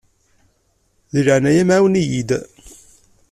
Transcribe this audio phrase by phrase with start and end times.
[1.11, 2.31] Di leɛnaya-m ɛawen-iyi-d.